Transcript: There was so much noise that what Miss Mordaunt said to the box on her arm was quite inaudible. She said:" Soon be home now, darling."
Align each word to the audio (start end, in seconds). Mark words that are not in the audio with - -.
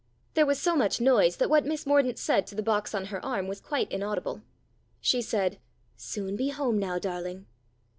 There 0.33 0.47
was 0.47 0.59
so 0.59 0.75
much 0.75 0.99
noise 0.99 1.37
that 1.37 1.47
what 1.47 1.63
Miss 1.63 1.85
Mordaunt 1.85 2.17
said 2.17 2.47
to 2.47 2.55
the 2.55 2.63
box 2.63 2.95
on 2.95 3.05
her 3.13 3.23
arm 3.23 3.47
was 3.47 3.61
quite 3.61 3.91
inaudible. 3.91 4.41
She 4.99 5.21
said:" 5.21 5.59
Soon 5.95 6.35
be 6.35 6.49
home 6.49 6.79
now, 6.79 6.97
darling." 6.97 7.45